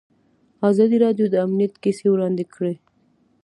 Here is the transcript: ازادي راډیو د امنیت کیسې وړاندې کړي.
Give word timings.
ازادي 0.69 0.97
راډیو 1.05 1.25
د 1.29 1.35
امنیت 1.45 1.73
کیسې 1.83 2.07
وړاندې 2.11 2.43
کړي. 2.53 2.75